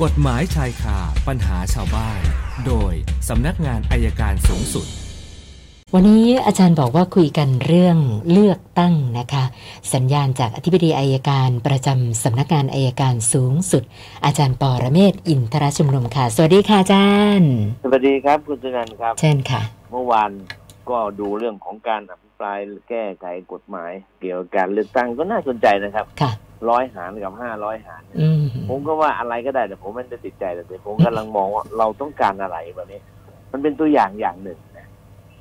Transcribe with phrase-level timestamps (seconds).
[0.00, 0.98] กฎหมายชายคา
[1.28, 2.20] ปัญหาชาวบ้าน
[2.66, 2.92] โดย
[3.28, 4.86] สำนักงานอายการสูงสุด
[5.94, 7.98] วันนี้อาจารย์บอกว่าคุยกันเรื่อง
[8.30, 9.44] เลือกตั้งนะคะ
[9.94, 13.82] สัญญาณจากอธิบดีอายการประจำสำนักงานอายการสูงสุด
[14.24, 17.52] อาจารย์ปอระเมศวร์อินทรชุมนุมค่ะ สวัสดีค่ะอาจารย์
[17.84, 20.30] สวัสดีครับคุณสุนันท์ครับเช่นค่ะ เมื่อวาน
[20.90, 26.32] ก็ดูเรื่องของการอภิปรายแก้ไขกฎหมาย เกี่ยวกับการเลือกตั้งก็น่าสนใจนะครับค่ะ
[26.70, 33.00] ร้อยหารกับห้าร้อยหารอืมผมก็ว่าอะไรก็ได้แต่ผมไม่ได้ติดใจแต่ผมกำลังมองว่าเราต้องการอะไรแบบนี้
[33.52, 34.86] มันเป็นตัวอย่างอย่างหนึ่งนะ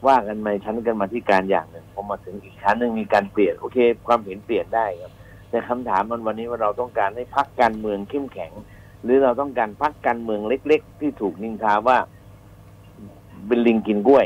[0.08, 5.12] ว่ากันมาชั้นกันมาที่การอย่างหนึ่งพอมาถึงอีกชั้นหนึ่งมีการเปลี่ยนโอเค ความเห็นเปลี่ยนได้ครับ
[5.50, 8.52] แต่คำถามมันวันนี้ว่าเราต้องการให้พักการเมืองเข้มแข็ง
[9.04, 11.98] หรือเราต้องการพักการเมืองเล็ก ๆ ที่ถูกนินทาว่า
[13.48, 14.26] เป็นลิงกินกล้วย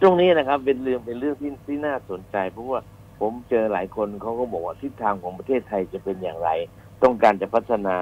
[0.00, 2.80] ตรงนี้นะครับ เป็นเรื่องเป็นเรื่องที่ที่น่าสนใจเพราะว่า
[3.24, 6.50] ผมเจอหลายคนเขาก็บอกว่าทิศทางของประเทศไทยจะเป็นอย่างไร
[7.02, 7.96] ต้องการจะพัฒนา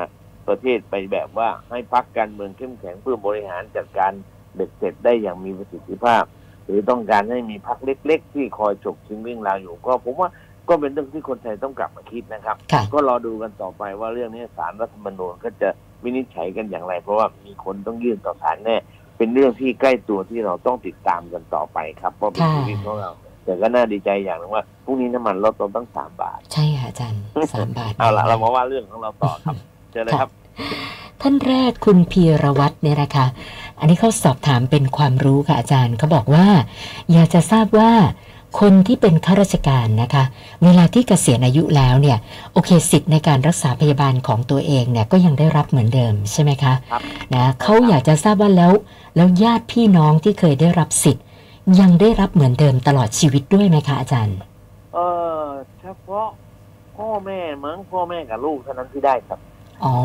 [0.48, 4.12] ประเทศไปแบบว่าให้พักการเมืองเข้มแข็งเพื่อบริหารจัดการ
[4.54, 6.24] เบ็ดเสร็จได้อย่างมีประสิทธิภาพ
[6.66, 10.30] หรือต้องการให้มีพักเล็ก ๆ ที่คอยฉกชิงเรื่องราวอยู่ ก็ผมว่า
[10.68, 15.68] ก็เป็นเรื่องที่คนไทยต้องกลับมาคิดนะครับค่ะก็รอดูกันต่อไปว่าเรื่องนี้สารรัฐธรรมนูญก็จะ
[16.04, 18.76] วินิจฉัยกันอย่างไร เพราะว่ามีคนต้องยื่นต่อศาลแน่
[19.16, 23.10] เป็นเรื่องที่ใกล้ตัวที่เราต้องติดตามกันต่อไปครับเพราะเป็นค่ะชีวิตของเรา
[23.44, 27.20] แต่ก็น่าดีใจอย่างหนึงว่าพรุ่งนี้น้ำมันลดลงตั้งสามบาท ใช่ค่ะอาจารย์
[27.54, 29.56] สามบาท เอาละเรามาว่าเรื่องของเราต่อครับ
[29.92, 30.28] เจอเลยครับ
[31.20, 33.26] ท่านแรกคุณพีรวัตรเนี่ยนะคะ
[33.80, 36.46] อันนี้เขาสอบถามเป็นความรู้ค่ะอาจารย์เขาบอกว่า
[37.12, 37.92] อยากจะทราบว่า
[38.60, 40.24] คนที่เป็นข้าราชการนะคะ
[40.64, 42.18] เวลาที่เกษียณอายุแล้วเนี่ย
[42.52, 47.00] โอเคสิทธิ์ในการรักษาพยาบาลของตัวเองเนี่ยก็ยังได้รับเหมือนเดิมใช่ไหมคะครับ
[47.34, 48.72] นะเขาอยากจะทราบว่าแล้ว
[49.16, 51.24] แล้วญาติพี่น้องที่เคยได้รับสิทธิ์
[51.80, 54.38] ยังได้รับเหมือนเดิมตลอดชีวิตด้วยไหมคะอาจารย์
[54.94, 54.98] เอ
[55.42, 55.46] อ
[55.80, 56.26] เฉพาะ
[56.96, 59.38] พ่อแม่มั้งพ่อแม่กับลูกเท่านั้นที่ได้ครับ
[59.84, 59.96] อ๋อ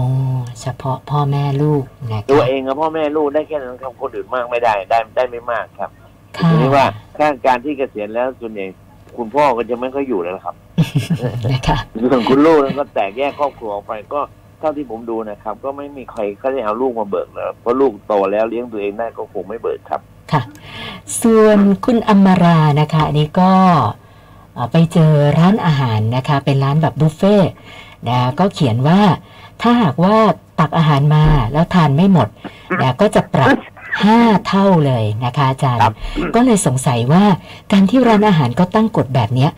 [0.61, 5.89] เฉพาะพ่อแม่ลูกนะตัวคะเองกับพ่อแม่ลูกได้แค่นั้นครับคนอื่นมากไม่ได้ได้ได้ไม่มากครับ
[6.37, 6.85] ค่ะทีนี้ว่า
[7.17, 8.65] ถ้าการที่เกษียณแล้วส่วนใหญ่
[9.17, 10.55] คุณพ่อก็จะไม่ค่อยอยู่แล้วล่ะครับ
[11.51, 11.77] นะคะ
[12.11, 14.21] ส่วนคุณลูกนั้นก็แตกแยกครอบครัวออกไปก็
[14.59, 20.01] เท่าที่ผมดูนะครับ ก็ไม่มีใครเขาได้เอาลูกมาเบิกแล้วเพราะลูกโตแล้วเลี้ยงตัวเองได้ก็คงไม่เบิกครับ
[20.31, 20.41] ค่ะ
[21.21, 23.51] ส่วนคุณอมรานะคะอันนี้ก็
[24.53, 27.49] เอ่อไปเจอร้านอาหารนะคะ เป็นร้านแบบบุฟเฟ่ต์
[28.09, 29.01] นะก็เขียนว่า
[29.61, 30.15] ถ้าหากว่า
[30.59, 31.23] ตักอาหารมา
[31.53, 32.27] แล้วทานไม่หมด
[32.81, 33.49] นะก็จะปรับ
[34.03, 35.93] ห้าเท่าเลยนะคะอาจารย์ครับ
[36.35, 37.23] ก็เลยสงสัยว่า
[37.71, 39.51] การที่ร้านอาหารก็ตั้งกฎแบบเนี้ย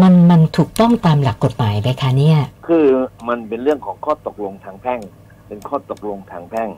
[0.00, 2.38] มันมันถูกต้องตามหลักกฎหมายไหมคะเนี่ย
[2.68, 2.86] คือ
[3.28, 5.00] มันเป็นเรื่องของข้อตกลงทางแพ่ง
[5.48, 6.68] เป็นข้อตกลงทางแพ่ง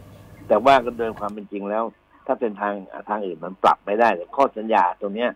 [0.48, 1.84] แต่ว่าก็โดยความเป็นจริงแล้ว
[2.28, 2.74] ถ้าเป็นทาง
[3.08, 5.30] ทางอื่นมันปรับไม่ได้แต่ข้อสัญญาตรงเนี้ย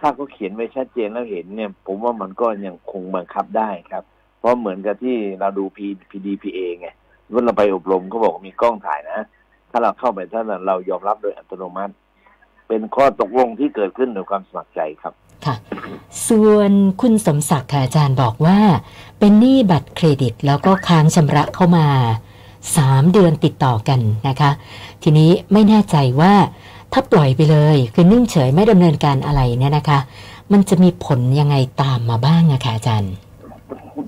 [0.00, 4.04] ถ้าเขาเขียนไว้ชัดเจนแล้วเห็นเนี่ย ผมว่ามันก็ยังคงบังคับได้ครับ
[4.38, 5.78] เพราะเหมือนกับที่เราดู P
[6.10, 6.88] PDPA ไง
[7.32, 9.20] ว่าเราไปอบรมเขาบอกมีกล้องถ่ายนะ
[9.70, 11.94] ถ้าเราเข้าไปถ้าเรายอมรับโดยอัตโนมัติ
[12.68, 15.14] เป็นข้อตกลงที่เกิดขึ้นโดยความสมัครใจครับ
[15.46, 15.54] ค่ะ
[16.28, 18.58] ส่วนคุณสมศักดิ์ค่ะอาจารย์บอกว่า
[19.18, 21.86] เป็นหนี้บัตรเครดิตแล้วก็ค้างชำระเข้ามา
[22.72, 24.50] 3 เดือนติดต่อกันนะคะ
[25.02, 26.34] ทีนี้ไม่แน่ใจว่า
[26.92, 29.98] ถ้าปล่อยไปเลย คือนิ่งเฉยไม่ดำเนินการอะไรเนี่ยนะคะ
[30.52, 33.14] มันจะมีผลยังไงตามมาบ้างอะค่ะอาจารย์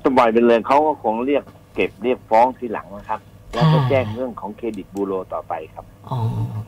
[0.02, 1.42] จะปล่อยไปเลยเขาก็คงเรียก
[1.74, 3.20] เก็บเรียกฟ้องทีหลังนะครับ
[3.56, 6.20] แล้วก็ค่ะแจ้งเรื่องของเครดิตบูโรต่อไปครับ อ๋อ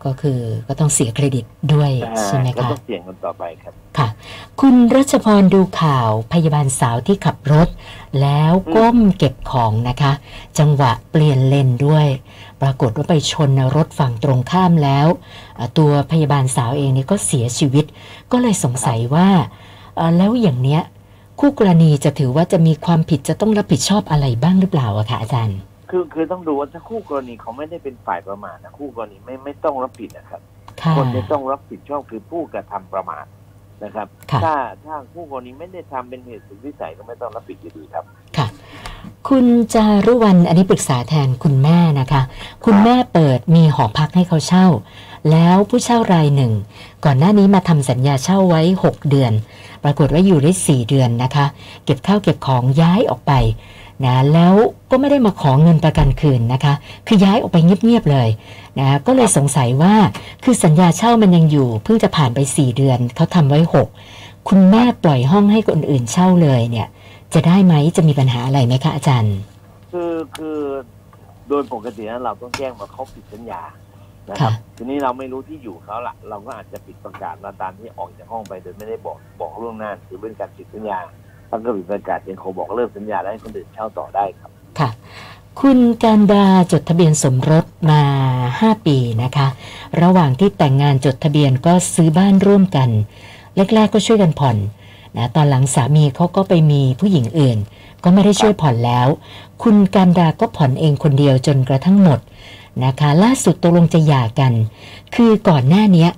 [0.04, 1.44] ก็คือก็ต้องเสียเครดิต
[1.74, 1.90] ด้วย
[2.24, 4.08] ใช่ไหมก็คะต้องเสี่ยงกันต่อไปครับ ค่ะ
[4.60, 7.68] คุณรัชพรดูข่าวพยาบาลสาวที่ขับรถ
[8.22, 10.12] แล้วก้มเก็บของนะคะ
[10.58, 12.06] จังหวะเปลี่ยนเลนด้วย
[12.62, 15.08] ปรากฏว่าไปชนรถฝั่งตรงข้ามแล้ว
[15.58, 17.84] อ่าตัวพยาบาลสาวเองนี่ก็เสียชีวิต
[18.32, 19.28] ก็เลยสงสัยว่า
[19.96, 20.82] เอ่อแล้วอย่างเนี้ย
[21.40, 25.58] คู่กรณีจะถือว่าจะมีความผิดจะต้องรับผิดชอบอะไรบ้างหรือเปล่าอะคะอาจารย์
[25.90, 30.40] คือคือต้องดูว่าถ้าคู่กรณีเขาไม่ได้เป็นฝ่ายประมาทนะคู่กรณีไม่ไม่ต้องรับผิดนะครับ
[30.82, 33.24] ค่ะคนที่ต้องรับผิดชอบคือผู้กระทำประมาท
[33.84, 34.54] นะครับค่ะถ้า
[34.84, 38.04] ถ้าคู่กรณีไม่ได้ทำเป็นเหตุสุดวิสัยก็ไม่ต้องรับผิดอยู่ดีครับ
[38.36, 38.46] ค่ะ
[39.28, 42.22] คุณจารุวรรณอันนี้ปรึกษาแทนคุณแม่นะคะ
[42.64, 44.66] คุณแม่เปิดมีหอพักให้เขาเช่า
[45.30, 46.52] แล้วผู้เช่ารายหนึ่ง
[47.04, 49.32] ก่อนหน้านี้มาทำสัญญาเช่าไว้ 6 เดือน
[49.84, 51.46] ปรากฏว่าอยู่ได้ 4 เดือนนะคะ
[51.84, 53.32] เก็บข้าวเก็บของย้ายออกไป
[54.06, 54.54] นะแล้ว
[54.90, 56.74] ก็ไม่ได้มาขอเงินประกันคืนนะคะ
[57.06, 58.28] คือย้ายออกไปเงียบๆเลย
[58.78, 59.94] นะก็เลยสงสัยว่า
[60.44, 63.60] คือสัญญาเช่ามันยังอยู่ เพิ่งจะผ่านไป 4 เดือนเขาทำไว้
[64.04, 66.88] 6 คุณแม่ปล่อยห้องให้คนอื่นเช่าเลยเนี่ย
[67.34, 69.36] จะได้ไหมจะมีปัญหาอะไรไหมคะอาจารย์
[69.92, 70.58] คือคือ
[71.48, 73.62] โดยปกติแล้วเราต้องแจ้งว่าเขาผิดสัญญา
[74.28, 80.98] นะครับค่ะทีนี้เราไม่รู้ที่อยู่เขาละเราก็อาจจะปิดประกาศมาตามที่ออกจากห้องไปโดยไม่ได้บอกบอกล่วงหน้าถือเป็นการผิดสัญญา
[81.48, 84.90] ถ้าก็ผิดประกาศยังคงบอกเลิกสัญญาแล้วให้คนอื่นเช่าต่อได้ครับ ค่ะ
[85.60, 88.02] คุณการดาจดทะเบียนสมรสมา
[88.48, 89.48] 5 ปีนะคะ
[90.02, 92.88] ระหว่างที่แต่งงานจดทะเบียนก็ซื้อบ้านร่วมกัน
[93.74, 94.56] แรกๆก็ช่วยกันผ่อน
[95.16, 97.58] นะตอนหลังสามีเขาก็ไปมีผู้หญิงอื่น
[98.02, 99.08] ก็ไม่ได้ช่วยผ่อนแล้ว
[99.62, 102.20] คุณการดาก็ผ่อนเองคนเดียวจนกระทั่งหมด
[102.84, 104.52] นะคะ ล่าสุดตกลงจะหย่ากัน
[105.14, 106.08] คือก่อนหน้านี้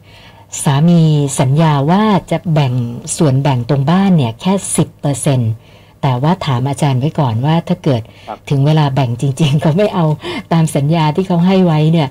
[0.64, 1.00] สามี
[1.41, 2.73] สัญญาว่าจะแบ่ง
[3.17, 5.41] ส่วนแบ่งตรงบ้านเนี่ยแค่สิบเปอร์เซ็น
[6.02, 10.05] แต่ว่าถามอาจารย์ไว้ก่อนว่าถ้าเกิดครับถึงเวลาแบ่งจริง ๆ เขาไม่เอา
[10.52, 12.08] ตามสัญญาที่เขาให้ไว้เนี่ย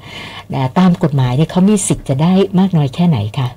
[0.53, 3.49] นะตามกฎหมายเนี่ยเขามีสิทธิ์จะได้มากน้อยแค่ไหนคะ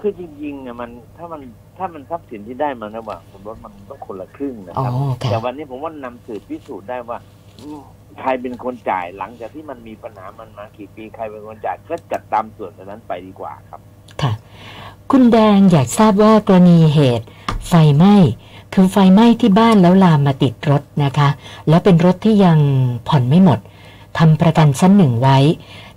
[0.00, 1.40] คือจริงๆเนี่ยมันถ้ามัน
[1.78, 7.18] ถ้ามันทรัพย์สินที่ได้มาระหว่างสมรสมันต้องคนละครึ่งนะอ๋อครับค่ะแต่วันนี้ผมว่านำสืบพิสูจน์ได้ว่า
[7.60, 7.80] อืม
[8.20, 13.80] ใครเป็นคนจ่ายหลังจากที่มันมีปัญหามันมากี่ปีใครเป็นคนจ่ายก็จัดตามส่วนตรงนั้นไปดีกว่าครับ
[14.22, 14.32] ค่ะ
[15.10, 17.26] คุณแดงอยากทราบว่ากรณีเหตุ
[17.68, 18.16] ไฟไหม้
[18.74, 21.28] คือไฟไหม้ที่บ้านแล้วลามมาติดรถนะคะ
[21.68, 22.58] แล้วเป็นรถที่ยัง
[23.08, 23.58] ผ่อนไม่หมด
[24.18, 25.38] ทำประกันชั้นหนึ่งไว้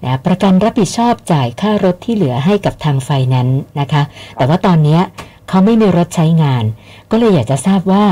[0.06, 4.03] นะประกันรับผิดชอบจ่ายค่ารถที่เหลือให้กับทางไฟแนนซ์นะคะ
[4.35, 5.01] แต่ว่าตอนเนี้ย
[5.50, 6.63] เขาไม่มีรถใช้งาน
[7.12, 8.06] ก็เลยอยากจะทราบว่า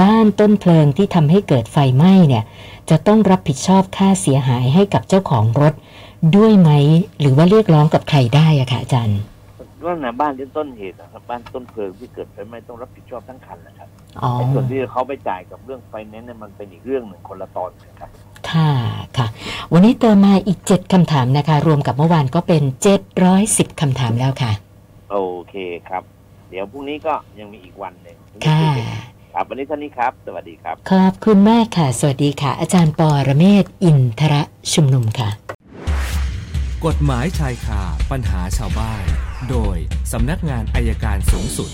[0.00, 2.44] บ้านต้นเพลิงที่ทำให้เกิดไฟไหม้เนี่ย
[2.90, 5.74] จะต้องรับผิดชอบค่าเสียหายให้กับเจ้าของรถ
[6.36, 6.70] ด้วยไหม
[7.20, 9.20] หรือว่าเรียกร้องกับใครได้อะคะอาจารย์
[9.84, 13.88] ว่านะบ้านที่ต้นเหตุนะครับบ้านต้นเพลิงที่เกิดไฟไหม้ต้องรับผิดชอบทั้งคันนะครับ
[14.22, 18.10] อ๋อไอ้ส่วนที่เขาไปจ่ายกับเรื่องไฟแนนซ์เนี่ยมันเป็นอีกเรื่องหนึ่งคนละตอนกันครับ
[18.50, 18.70] ค่ะ
[19.16, 19.26] ค่ะ
[19.72, 22.62] วันนี้เติมมาอีก7คำถามนะคะ รวมกับเมื่อวานก็เป็น
[23.22, 24.52] 710คำถามแล้วค่ะ
[25.10, 25.18] โอ
[25.50, 25.54] เค
[25.88, 26.02] ครับ
[26.50, 28.16] เดี๋ยวพรุ่งนี้ก็ยังมีอีกวันหนึ่ง
[28.46, 28.62] ค่ะ
[29.34, 34.42] ครับวันนี้เท่านี้ครับ สวัสดีครับขอบคุณมากค่ะ สวัสดีค่ะ อาจารย์ปอระเมศวร์อินทระ
[34.72, 35.28] ชุมนุมค่ะ
[36.86, 39.02] กฎหมายชายคาปัญหาชาวบ้าน
[39.50, 39.76] โดย
[40.12, 41.70] สำนักงานอายการสูงสุด